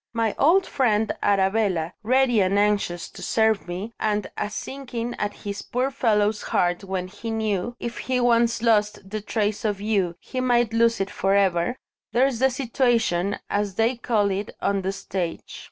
[0.13, 5.61] My old friend Arabella, ready and anxious to serve me and a sinking at this
[5.61, 10.41] poor fellow's heart when he knew, if he once lost the trace of you, he
[10.41, 11.75] might lose it for ever
[12.13, 15.59] there's the situation, as they call it on the stage.